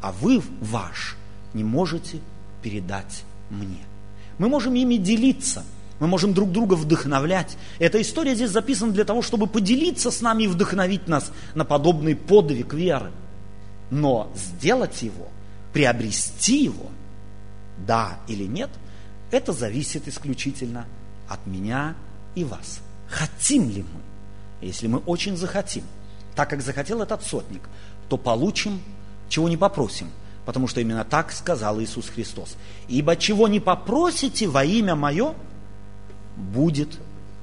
а 0.00 0.12
вы 0.12 0.42
ваш 0.60 1.16
не 1.54 1.64
можете 1.64 2.20
передать 2.62 3.24
мне. 3.50 3.84
Мы 4.38 4.48
можем 4.48 4.74
ими 4.74 4.96
делиться, 4.96 5.64
мы 6.00 6.06
можем 6.06 6.32
друг 6.32 6.52
друга 6.52 6.74
вдохновлять. 6.74 7.56
Эта 7.78 8.00
история 8.00 8.34
здесь 8.34 8.50
записана 8.50 8.92
для 8.92 9.04
того, 9.04 9.22
чтобы 9.22 9.46
поделиться 9.46 10.10
с 10.10 10.20
нами 10.20 10.44
и 10.44 10.48
вдохновить 10.48 11.08
нас 11.08 11.32
на 11.54 11.64
подобный 11.64 12.14
подвиг 12.14 12.74
веры. 12.74 13.10
Но 13.90 14.30
сделать 14.36 15.02
его, 15.02 15.28
приобрести 15.72 16.64
его, 16.64 16.90
да 17.86 18.18
или 18.28 18.44
нет, 18.44 18.70
это 19.30 19.52
зависит 19.52 20.06
исключительно 20.08 20.86
от 21.28 21.46
меня 21.46 21.94
и 22.34 22.44
вас. 22.44 22.80
Хотим 23.08 23.70
ли 23.70 23.82
мы? 23.82 24.66
Если 24.66 24.86
мы 24.86 24.98
очень 24.98 25.36
захотим, 25.36 25.84
так 26.34 26.50
как 26.50 26.62
захотел 26.62 27.02
этот 27.02 27.22
сотник, 27.22 27.62
то 28.08 28.16
получим, 28.16 28.80
чего 29.28 29.48
не 29.48 29.56
попросим– 29.56 30.10
потому 30.48 30.66
что 30.66 30.80
именно 30.80 31.04
так 31.04 31.30
сказал 31.30 31.78
Иисус 31.78 32.08
Христос. 32.08 32.56
Ибо 32.88 33.16
чего 33.16 33.48
не 33.48 33.60
попросите 33.60 34.48
во 34.48 34.64
имя 34.64 34.94
Мое, 34.94 35.34
будет 36.38 36.98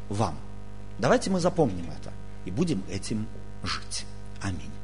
вам. 0.10 0.36
Давайте 0.98 1.30
мы 1.30 1.40
запомним 1.40 1.86
это 1.92 2.12
и 2.46 2.50
будем 2.50 2.82
этим 2.90 3.28
жить. 3.62 4.08
Аминь. 4.42 4.75